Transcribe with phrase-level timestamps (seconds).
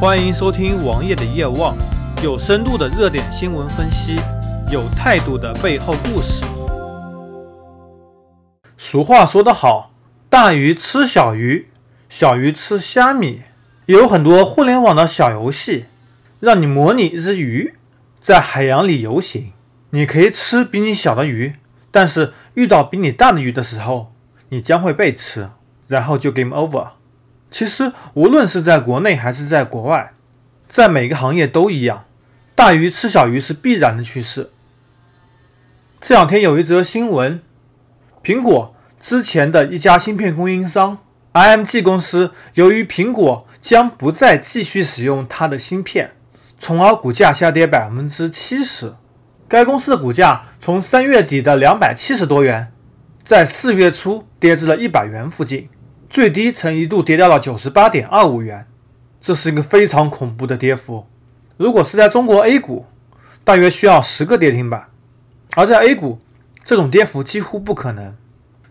[0.00, 1.76] 欢迎收听王爷的夜望，
[2.24, 4.16] 有深度的热点新闻分析，
[4.72, 6.42] 有态度的背后故事。
[8.78, 9.92] 俗话说得好，
[10.30, 11.68] 大鱼吃小鱼，
[12.08, 13.42] 小鱼吃虾米。
[13.84, 15.84] 有很多互联网的小游戏，
[16.38, 17.74] 让你模拟一只鱼
[18.22, 19.52] 在海洋里游行。
[19.90, 21.52] 你可以吃比你小的鱼，
[21.90, 24.10] 但是遇到比你大的鱼的时候，
[24.48, 25.50] 你将会被吃，
[25.86, 26.86] 然后就 game over。
[27.50, 30.12] 其实，无论是在国内还是在国外，
[30.68, 32.04] 在每个行业都一样，
[32.54, 34.50] 大鱼吃小鱼是必然的趋势。
[36.00, 37.42] 这两天有一则新闻，
[38.22, 40.98] 苹果之前的一家芯片供应商
[41.32, 46.12] IMG 公司，由于苹果将不再继续使用它的芯片，
[46.56, 48.94] 从而股价下跌百分之七十。
[49.48, 52.72] 该公司的股价从三月底的两百七十多元，
[53.24, 55.68] 在四月初跌至了一百元附近。
[56.10, 58.66] 最低曾一度跌掉了九十八点二五元，
[59.20, 61.06] 这是一个非常恐怖的跌幅。
[61.56, 62.86] 如果是在中国 A 股，
[63.44, 64.88] 大约需要十个跌停板，
[65.54, 66.18] 而在 A 股，
[66.64, 68.16] 这种跌幅几乎不可能。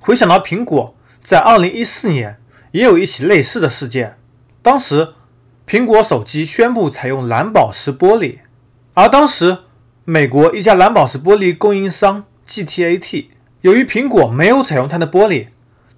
[0.02, 4.18] 回想到苹果在二零一四年也有一起类似的事件，
[4.62, 5.14] 当时
[5.66, 8.40] 苹果手机宣布采用蓝宝石玻璃，
[8.96, 9.60] 而当时
[10.04, 13.28] 美国一家蓝宝石玻璃供应商 GTAT，
[13.62, 15.48] 由于苹果没有采用它的玻璃。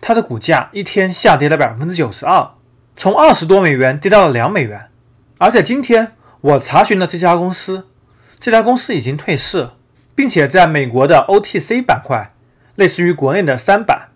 [0.02, 2.56] 它的股价一天下跌了百分之九十二，
[2.98, 4.90] 从二十多美元跌到了两美元。
[5.38, 7.88] 而且今天我查询了这家公司，
[8.40, 9.70] 这家公司已经退市，
[10.16, 12.32] 并且在美国的 OTC 板块，
[12.76, 14.10] 类似于国内的三板，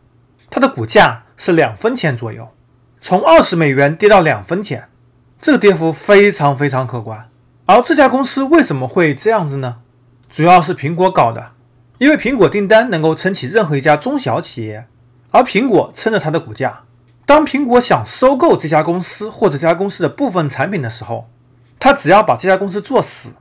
[0.49, 2.51] 它的股价是两分钱左右，
[2.99, 4.89] 从二十美元跌到两分钱，
[5.39, 7.29] 这个跌幅非常非常可观。
[7.67, 9.77] 而这家公司为什么会这样子呢？
[10.29, 11.51] 主要是苹果搞的，
[11.99, 14.87] 因为苹果订单能够撑起任何一家中小企业。
[15.35, 16.83] 而苹果撑着它的股价，
[17.25, 21.29] 当苹果想收购这家公司或者这家公司的部分产品的时候，
[21.77, 23.33] 它只要把这家公司做死、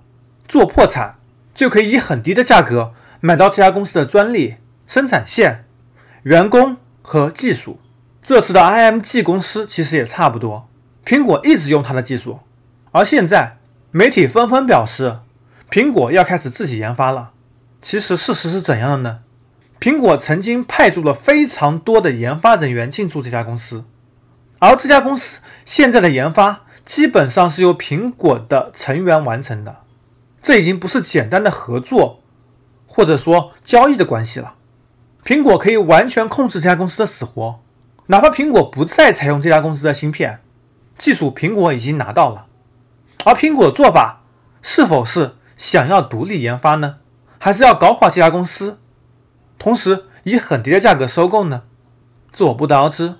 [0.48, 1.18] 做破产，
[1.54, 4.56] 就可以以很低的价格买到这家公司的专利、
[4.88, 5.66] 生产线、
[6.24, 7.78] 员工和技术。
[8.20, 10.68] 这次的 IMG 公司其实也差不多，
[11.06, 12.40] 苹果一直用它的技术，
[12.90, 13.58] 而现在
[13.92, 15.20] 媒体纷纷表示，
[15.70, 17.30] 苹果要开始自己研发了。
[17.80, 19.20] 其实事实是怎样的呢？
[19.84, 23.84] 苹果曾经派驻了非常多的研发人员进驻这家公司，
[24.58, 29.82] 而这家公司现在的研发基本上是由苹果的成员完成的。
[30.42, 32.22] 这已经不是简单的合作
[32.86, 34.54] 或者说交易的关系了。
[35.22, 37.60] 苹果可以完全控制这家公司的死活，
[38.06, 40.40] 哪怕苹果不再采用这家公司的芯片
[40.96, 42.46] 技术，苹果已经拿到了。
[43.26, 44.22] 而苹果的做法
[44.62, 47.00] 是否是想要独立研发呢？
[47.38, 48.78] 还是要搞垮这家公司？
[49.58, 51.62] 同时以很低的价格收购呢？
[52.32, 53.14] 这我不得而知。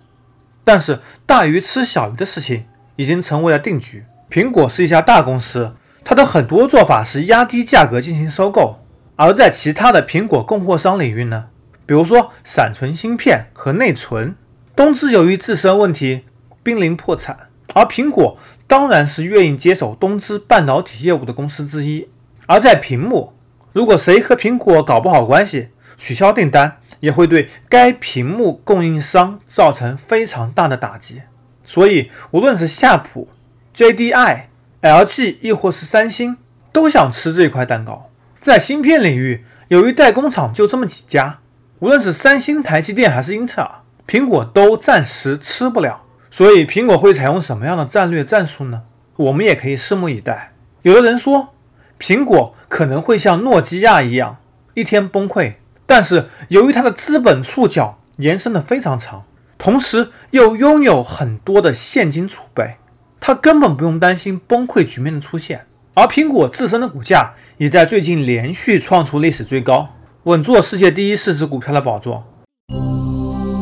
[0.65, 2.65] 但是大鱼吃小鱼的事情
[2.97, 4.07] 已经成为了定局。
[4.31, 5.75] 苹果是一家大公司，
[6.05, 8.81] 它的很多做法是压低价格进行收购。
[9.17, 11.47] 而在其他的苹果供货商领域呢，
[11.87, 14.35] 比如说闪存芯片和内存，
[14.75, 16.25] 东芝由于自身问题
[16.65, 22.09] 濒临破产，而苹果当然是愿意接手东芝半导体业务的公司之一。
[22.47, 23.35] 而在屏幕，
[23.73, 31.23] 如果谁和苹果搞不好关系，取消订单也会对该屏幕供应商造成非常大的打击，
[31.65, 33.29] 所以无论是夏普、
[33.75, 34.45] JDI、
[34.83, 36.37] LG，亦或是三星，
[36.73, 38.11] 都想吃这块蛋糕。
[38.39, 41.39] 在芯片领域，由于代工厂就这么几家，
[41.79, 43.71] 无论是三星、台积电还是英特尔，
[44.07, 46.03] 苹果都暂时吃不了。
[46.31, 48.83] 所以，苹果会采用什么样的战略战术呢？
[49.17, 50.53] 我们也可以拭目以待。
[50.83, 51.55] 有的人说，
[51.99, 54.39] 苹果可能会像诺基亚一样，
[54.75, 55.55] 一天崩溃。
[55.87, 59.25] 但是由于它的资本触角延伸的非常长，
[59.59, 62.77] 同时又拥有很多的现金储备，
[63.21, 65.67] 它根本不用担心崩溃局面的出现。
[65.95, 69.91] 而苹果自身的股价也在最近连续创出历史最高，
[70.25, 72.25] 稳坐世界第一市值股票的宝座。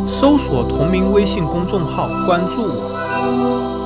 [0.09, 3.82] 搜索同名微信公众号，关注我。